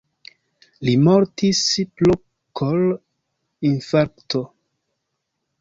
[0.87, 1.61] Li mortis
[2.01, 2.17] pro
[2.61, 4.43] kor-infarkto.